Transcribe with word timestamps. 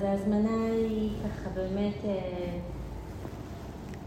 אז 0.00 0.04
ההזמנה 0.06 0.64
היא 0.72 1.10
ככה 1.20 1.50
באמת 1.54 2.04
אה, 2.04 2.58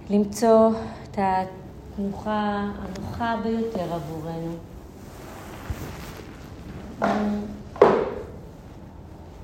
למצוא 0.09 0.69
את 1.03 1.17
התנוחה 1.17 2.71
הנוחה 2.79 3.35
ביותר 3.43 3.93
עבורנו. 3.93 4.55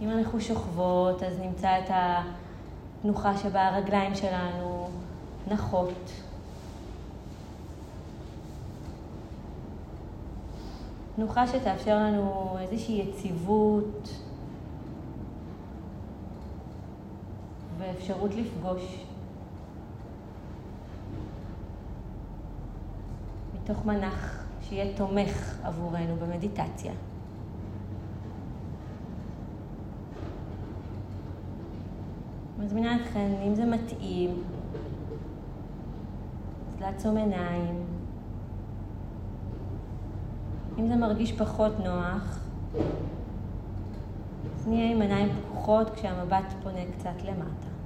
אם 0.01 0.09
אנחנו 0.09 0.41
שוכבות, 0.41 1.23
אז 1.23 1.39
נמצא 1.39 1.79
את 1.79 1.89
התנוחה 1.89 3.37
שבה 3.37 3.67
הרגליים 3.67 4.15
שלנו 4.15 4.89
נחות. 5.51 6.11
תנוחה 11.15 11.47
שתאפשר 11.47 11.95
לנו 11.95 12.57
איזושהי 12.59 13.01
יציבות 13.01 14.09
ואפשרות 17.99 18.35
לפגוש 18.35 19.05
מתוך 23.55 23.85
מנח 23.85 24.43
שיהיה 24.61 24.97
תומך 24.97 25.59
עבורנו 25.63 26.15
במדיטציה. 26.15 26.93
מזמינה 32.59 32.95
אתכם, 32.95 33.29
אם 33.47 33.55
זה 33.55 33.65
מתאים, 33.65 34.43
אז 36.67 36.81
לעצום 36.81 37.17
עיניים. 37.17 37.85
אם 40.79 40.87
זה 40.87 40.95
מרגיש 40.95 41.31
פחות 41.31 41.79
נוח, 41.79 42.39
אז 44.55 44.67
נהיה 44.67 44.91
עם 44.91 45.01
עיניים 45.01 45.29
פקוחות 45.29 45.89
כשהמבט 45.89 46.53
פונה 46.63 46.81
קצת 46.97 47.23
למטה. 47.23 47.78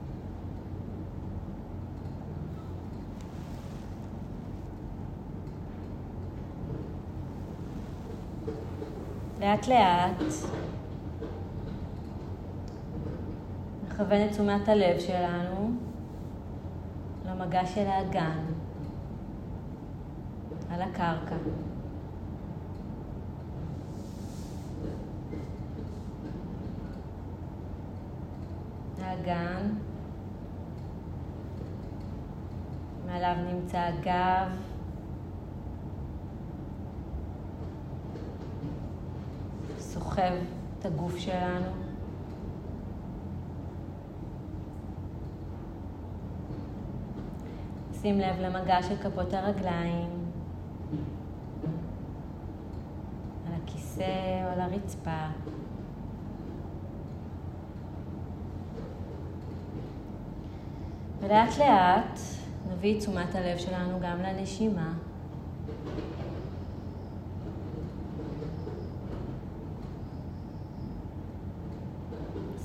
לאט 9.43 9.67
לאט 9.67 10.23
נכוון 13.87 14.25
את 14.25 14.31
תשומת 14.31 14.69
הלב 14.69 14.99
שלנו 14.99 15.71
למגע 17.25 17.65
של 17.65 17.87
האגן 17.87 18.45
על 20.71 20.81
הקרקע. 20.81 21.35
האגן, 29.01 29.69
מעליו 33.05 33.35
נמצא 33.53 33.79
הגב, 33.79 34.72
סוחב 40.13 40.33
את 40.79 40.85
הגוף 40.85 41.17
שלנו. 41.17 41.71
שים 48.01 48.19
לב 48.19 48.39
למגע 48.39 48.83
של 48.83 48.95
כפות 48.97 49.33
הרגליים, 49.33 50.09
על 53.47 53.53
הכיסא 53.63 54.43
או 54.45 54.49
על 54.49 54.59
הרצפה. 54.59 55.25
ולאט 61.19 61.57
לאט 61.57 62.19
נביא 62.71 62.95
את 62.95 62.99
תשומת 62.99 63.35
הלב 63.35 63.57
שלנו 63.57 63.99
גם 64.01 64.21
לנשימה. 64.21 64.93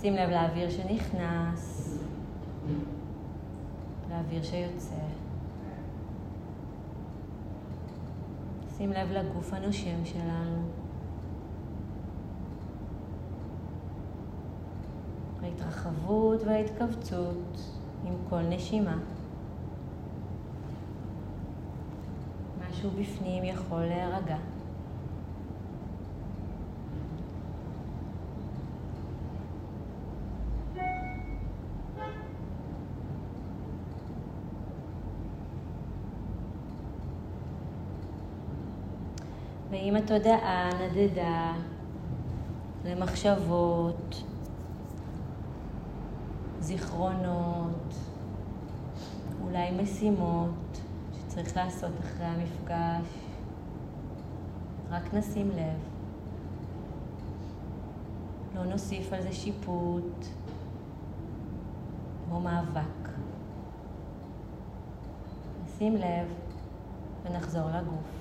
שים 0.09 0.17
לב 0.17 0.31
לאוויר 0.31 0.71
שנכנס, 0.71 1.99
לאוויר 4.11 4.43
שיוצא. 4.43 4.95
שים 8.77 8.93
לב 8.93 9.11
לגוף 9.11 9.53
הנושם 9.53 10.05
שלנו. 10.05 10.69
ההתרחבות 15.43 16.43
וההתכווצות 16.43 17.73
עם 18.05 18.15
כל 18.31 18.43
נשימה. 18.43 18.99
משהו 22.61 22.91
בפנים 22.91 23.45
יכול 23.45 23.81
להירגע. 23.81 24.37
ואם 39.71 39.97
התודעה 40.11 40.71
נדדה 40.75 41.53
למחשבות, 42.85 44.23
זיכרונות, 46.61 47.95
אולי 49.43 49.71
משימות 49.83 50.81
שצריך 51.13 51.57
לעשות 51.57 51.93
אחרי 52.01 52.27
המפגש, 52.27 53.07
רק 54.91 55.15
נשים 55.15 55.51
לב. 55.51 55.79
לא 58.55 58.65
נוסיף 58.65 59.13
על 59.13 59.23
זה 59.23 59.33
שיפוט 59.33 60.27
או 62.31 62.41
מאבק. 62.41 63.09
נשים 65.65 65.97
לב 65.97 66.29
ונחזור 67.25 67.69
לגוף. 67.69 68.18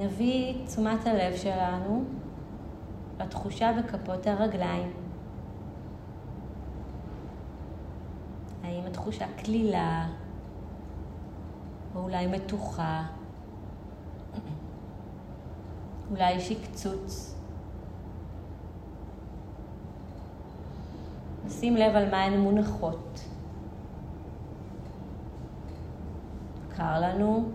נביא 0.00 0.66
תשומת 0.66 1.06
הלב 1.06 1.36
שלנו 1.36 2.04
לתחושה 3.20 3.72
בכפות 3.78 4.26
הרגליים. 4.26 4.92
האם 8.62 8.86
התחושה 8.86 9.26
כלילה, 9.44 10.08
או 11.94 12.00
אולי 12.00 12.26
מתוחה, 12.26 13.02
אולי 16.10 16.32
יש 16.32 16.52
קצוץ. 16.52 17.34
נשים 21.46 21.76
לב 21.76 21.96
על 21.96 22.10
מה 22.10 22.22
הן 22.22 22.40
מונחות. 22.40 23.24
קר 26.76 27.00
לנו 27.00 27.48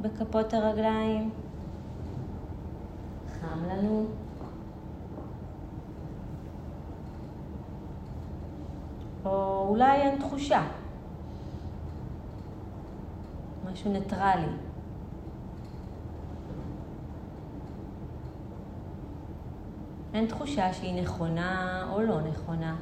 בכפות 0.00 0.54
הרגליים, 0.54 1.30
לנו. 3.72 4.06
או 9.24 9.66
אולי 9.68 9.92
אין 9.92 10.18
תחושה. 10.18 10.62
משהו 13.72 13.92
ניטרלי. 13.92 14.52
אין 20.14 20.26
תחושה 20.26 20.72
שהיא 20.72 21.02
נכונה 21.02 21.82
או 21.92 22.00
לא 22.00 22.20
נכונה. 22.20 22.76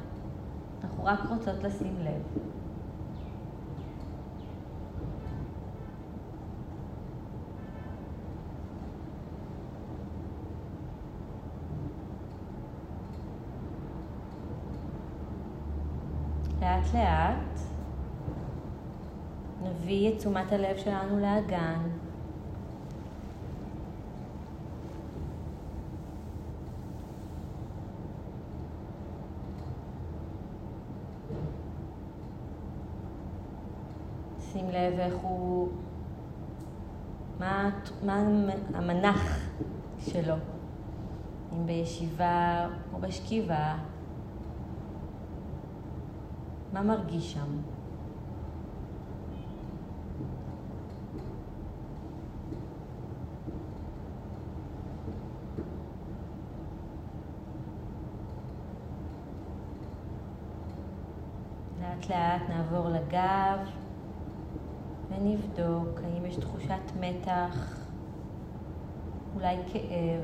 אנחנו 0.83 1.05
רק 1.05 1.19
רוצות 1.29 1.63
לשים 1.63 1.95
לב. 1.99 2.41
לאט 16.81 16.93
לאט 16.93 17.59
נביא 19.63 20.09
את 20.09 20.17
תשומת 20.17 20.51
הלב 20.51 20.77
שלנו 20.77 21.19
לאגן. 21.19 21.79
שים 34.39 34.69
לב 34.69 34.99
איך 34.99 35.15
הוא 35.21 35.69
מה, 37.39 37.69
מה 38.05 38.23
המנח 38.73 39.39
שלו, 39.99 40.35
אם 41.53 41.65
בישיבה 41.65 42.67
או 42.93 42.99
בשכיבה, 42.99 43.75
מה 46.73 46.81
מרגיש 46.81 47.33
שם? 47.33 47.57
לאט 61.81 62.09
לאט 62.09 62.49
נעבור 62.49 62.89
לגב 62.89 63.69
ונבדוק 65.09 65.99
האם 66.03 66.25
יש 66.25 66.35
תחושת 66.35 66.91
מתח, 66.99 67.75
אולי 69.35 69.55
כאב, 69.73 70.21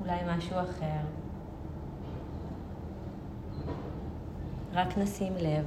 אולי 0.00 0.20
משהו 0.36 0.60
אחר. 0.60 1.23
רק 4.74 4.98
נשים 4.98 5.32
לב. 5.36 5.64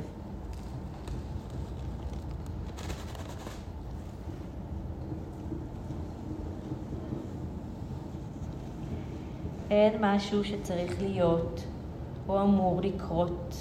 אין 9.69 9.93
משהו 10.01 10.43
שצריך 10.43 11.01
להיות 11.01 11.63
או 12.29 12.41
אמור 12.41 12.81
לקרות. 12.81 13.55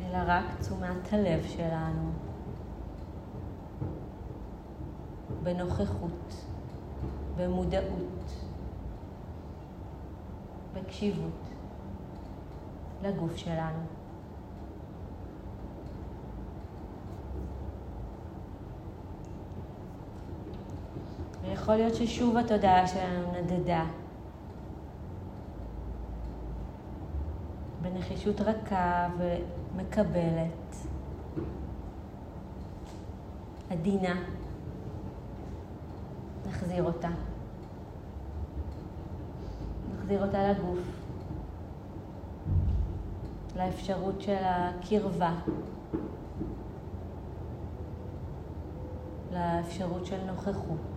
אלא 0.00 0.18
רק 0.26 0.44
תשומת 0.60 1.12
הלב 1.12 1.44
שלנו 1.48 2.10
בנוכחות, 5.42 6.46
במודעות, 7.36 8.45
בקשיבות 10.86 11.50
לגוף 13.02 13.36
שלנו. 13.36 13.78
ויכול 21.42 21.74
להיות 21.74 21.94
ששוב 21.94 22.36
התודעה 22.36 22.86
שלנו 22.86 23.32
נדדה. 23.32 23.84
בנחישות 27.82 28.40
רכה 28.40 29.08
ומקבלת, 29.18 30.76
עדינה, 33.70 34.14
נחזיר 36.48 36.84
אותה. 36.84 37.08
נחזיר 40.06 40.26
אותה 40.26 40.48
לגוף, 40.48 40.78
לאפשרות 43.56 44.20
של 44.20 44.36
הקרבה, 44.40 45.34
לאפשרות 49.32 50.06
של 50.06 50.24
נוכחות. 50.26 50.95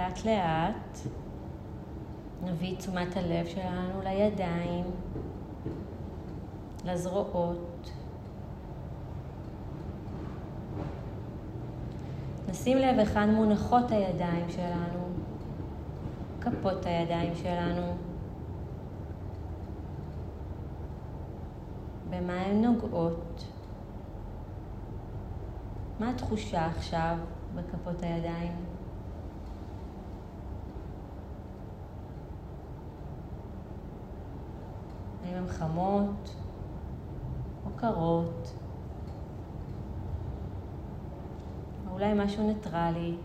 לאט 0.00 0.24
לאט 0.24 0.98
נביא 2.42 2.76
תשומת 2.76 3.16
הלב 3.16 3.46
שלנו 3.46 4.00
לידיים, 4.02 4.84
לזרועות. 6.84 7.90
נשים 12.48 12.78
לב 12.78 12.98
היכן 12.98 13.34
מונחות 13.34 13.90
הידיים 13.90 14.50
שלנו, 14.50 15.08
כפות 16.40 16.86
הידיים 16.86 17.34
שלנו, 17.34 17.96
במה 22.10 22.40
הן 22.40 22.64
נוגעות, 22.64 23.44
מה 26.00 26.10
התחושה 26.10 26.66
עכשיו 26.66 27.16
בכפות 27.54 28.02
הידיים. 28.02 28.79
האם 35.30 35.38
הן 35.38 35.48
חמות 35.48 36.34
או 37.66 37.70
קרות, 37.76 38.52
או 41.86 41.92
אולי 41.92 42.12
משהו 42.16 42.46
ניטרלי. 42.46 43.16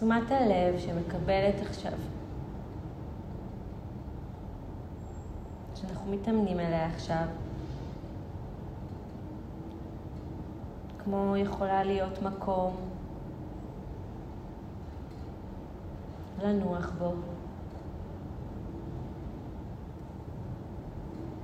תשומת 0.00 0.30
הלב 0.30 0.78
שמקבלת 0.78 1.54
עכשיו, 1.62 1.92
שאנחנו 5.74 6.12
מתאמנים 6.12 6.60
אליה 6.60 6.86
עכשיו, 6.86 7.24
כמו 10.98 11.36
יכולה 11.36 11.84
להיות 11.84 12.22
מקום 12.22 12.76
לנוח 16.42 16.90
בו. 16.98 17.12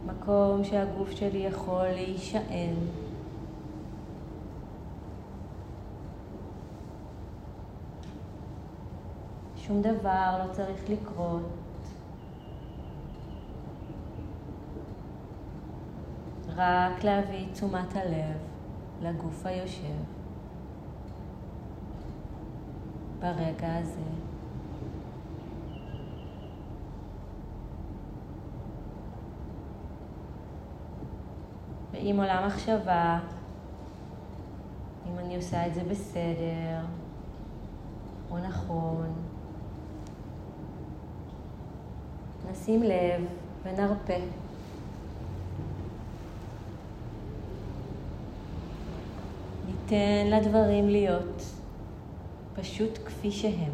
מקום 0.07 0.65
שהגוף 0.65 1.11
שלי 1.11 1.39
יכול 1.39 1.87
להישען. 1.87 2.75
שום 9.67 9.83
דבר 9.83 10.45
לא 10.45 10.53
צריך 10.53 10.91
לקרות. 10.91 11.43
רק 16.57 17.05
להביא 17.05 17.53
תשומת 17.53 17.97
הלב 17.97 18.37
לגוף 19.03 19.47
היושב 19.47 20.03
ברגע 23.21 23.77
הזה. 23.77 24.01
ואם 31.93 32.17
עולה 32.19 32.47
מחשבה, 32.47 33.19
אם 35.07 35.19
אני 35.19 35.37
עושה 35.37 35.67
את 35.67 35.75
זה 35.75 35.85
בסדר 35.85 36.85
או 38.31 38.39
נכון, 38.39 39.13
נשים 42.57 42.83
לב 42.83 43.21
ונרפה. 43.65 44.15
ניתן 49.67 50.27
לדברים 50.27 50.89
להיות 50.89 51.43
פשוט 52.55 52.99
כפי 53.05 53.31
שהם. 53.31 53.73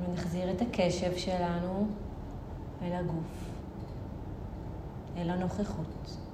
ונחזיר 0.00 0.50
את 0.50 0.62
הקשב 0.62 1.16
שלנו 1.16 1.86
אל 2.82 2.92
הגוף, 2.92 3.50
אל 5.16 5.30
הנוכחות. 5.30 6.27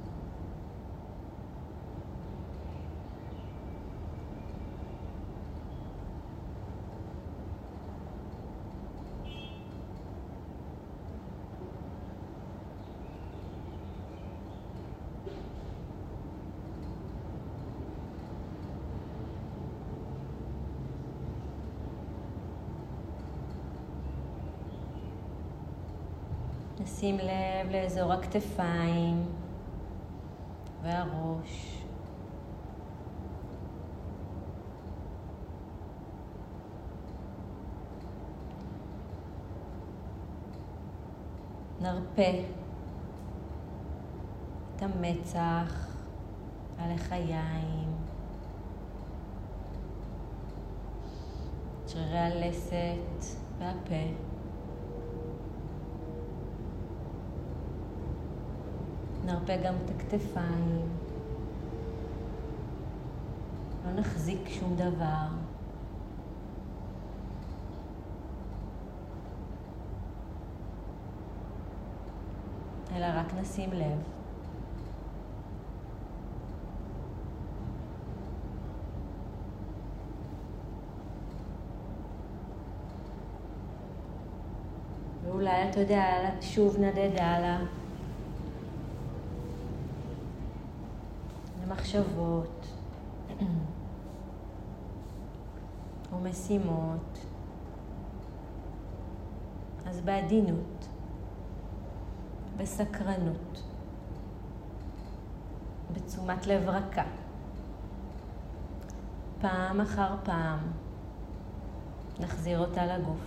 נשים 26.84 27.18
לב 27.18 27.70
לאזור 27.70 28.12
הכתפיים 28.12 29.26
והראש. 30.82 31.84
נרפה 41.80 42.22
את 44.76 44.82
המצח 44.82 45.88
הלחיים, 46.78 47.94
שרירי 51.86 52.18
הלסת 52.18 53.24
והפה. 53.58 54.33
נרפה 59.26 59.56
גם 59.56 59.74
את 59.84 59.90
הכתפיים. 59.90 60.88
לא 63.86 63.92
נחזיק 63.92 64.48
שום 64.48 64.76
דבר. 64.76 65.26
אלא 72.96 73.06
רק 73.14 73.34
נשים 73.40 73.72
לב. 73.72 73.98
ואולי 85.24 85.70
אתה 85.70 85.80
יודע, 85.80 86.04
שוב 86.40 86.76
נדד 86.78 87.10
הלאה. 87.18 87.83
למחשבות 91.64 92.66
ומשימות. 96.12 97.18
אז 99.86 100.00
בעדינות. 100.00 100.88
בסקרנות, 102.56 103.62
בתשומת 105.92 106.46
לב 106.46 106.68
רכה. 106.68 107.02
פעם 109.40 109.80
אחר 109.80 110.16
פעם 110.24 110.58
נחזיר 112.20 112.58
אותה 112.58 112.86
לגוף, 112.86 113.18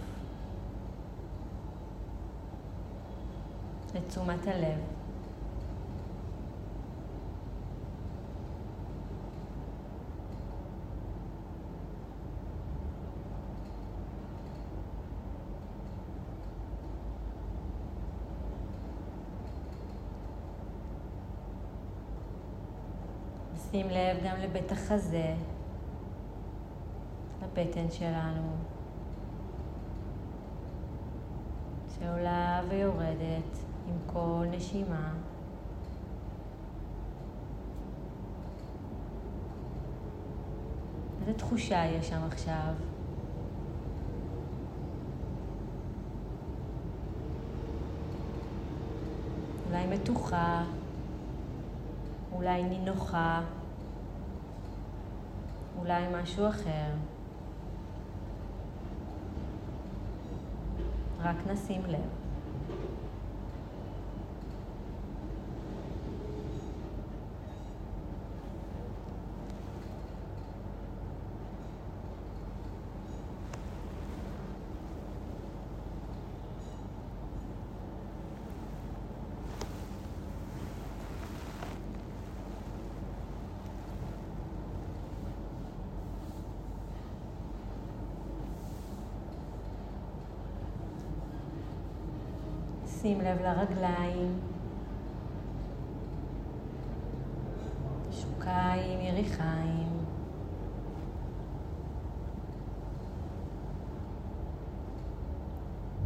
לתשומת 3.95 4.47
הלב. 4.47 4.96
שים 23.71 23.89
לב 23.89 24.17
גם 24.23 24.35
לבית 24.39 24.71
החזה, 24.71 25.35
לבטן 27.43 27.91
שלנו, 27.91 28.51
שעולה 31.99 32.61
ויורדת 32.69 33.57
עם 33.87 33.97
כל 34.05 34.45
נשימה. 34.51 35.13
איזה 41.21 41.33
תחושה 41.33 41.85
יש 41.85 42.09
שם 42.09 42.21
עכשיו? 42.27 42.73
אולי 49.69 49.87
מתוחה, 49.87 50.63
אולי 52.31 52.63
נינוחה. 52.63 53.56
אולי 55.79 56.03
משהו 56.21 56.49
אחר. 56.49 56.91
רק 61.19 61.35
נשים 61.47 61.81
לב. 61.87 62.16
שים 93.01 93.21
לב 93.21 93.41
לרגליים, 93.41 94.39
שוקיים, 98.11 99.01
יריחיים. 99.01 99.87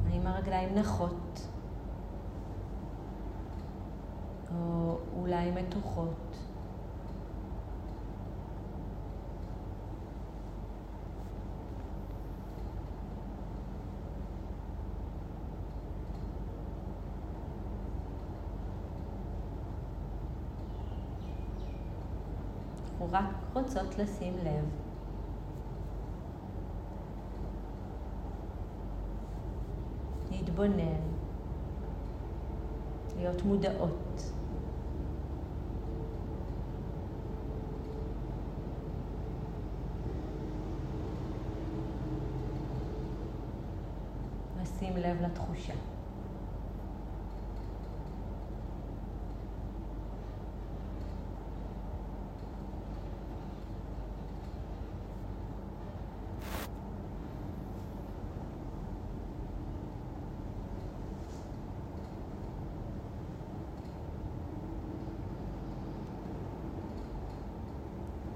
האם 0.07 0.27
הרגליים 0.27 0.75
נחות? 0.75 1.47
או 4.55 4.97
אולי 5.15 5.51
מתוחות? 5.51 6.31
אנחנו 23.01 23.19
רק 23.19 23.25
רוצות 23.73 23.97
לשים 23.97 24.33
לב. 24.43 24.65
להתבונן, 30.31 31.01
להיות 33.17 33.41
מודעות. 33.45 34.31
לשים 44.61 44.97
לב 44.97 45.21
לתחושה. 45.21 45.73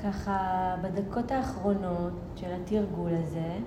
ככה 0.06 0.76
בדקות 0.82 1.32
האחרונות 1.32 2.14
של 2.36 2.48
התרגול 2.54 3.12
הזה, 3.14 3.58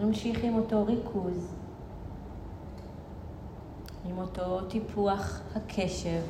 נמשיך 0.00 0.44
עם 0.44 0.54
אותו 0.54 0.86
ריכוז, 0.86 1.54
עם 4.04 4.18
אותו 4.18 4.60
טיפוח 4.60 5.40
הקשב. 5.54 6.20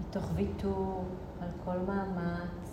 מתוך 0.00 0.24
ויתור 0.34 1.04
על 1.40 1.48
כל 1.64 1.78
מאמץ. 1.86 2.65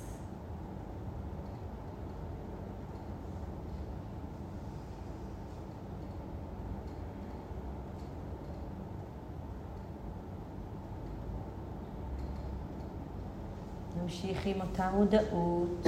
נמשיך 14.14 14.46
עם 14.46 14.62
אותה 14.62 14.90
מודעות 14.92 15.88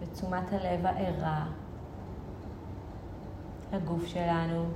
ותשומת 0.00 0.52
הלב 0.52 0.86
הערה 0.86 1.46
לגוף 3.72 4.06
שלנו, 4.06 4.66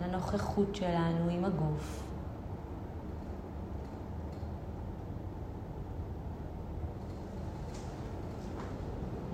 לנוכחות 0.00 0.74
שלנו 0.74 1.30
עם 1.30 1.44
הגוף. 1.44 2.02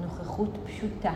נוכחות 0.01 0.51
פשוטה. 0.65 1.13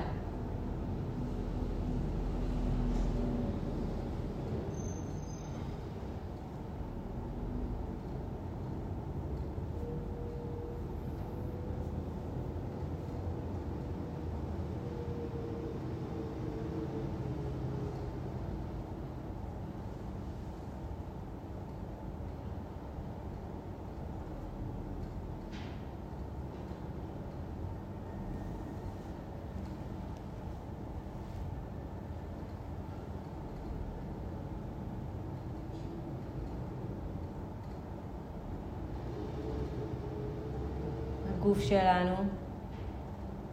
הגוף 41.53 41.65
שלנו 41.65 42.15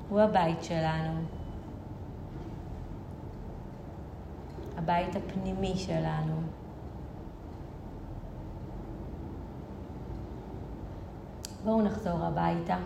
הוא 0.10 0.20
הבית 0.20 0.64
שלנו. 0.64 1.22
הבית 4.78 5.16
הפנימי 5.16 5.74
שלנו. 5.78 6.42
בואו 11.64 11.82
נחזור 11.82 12.26
הביתה. 12.26 12.78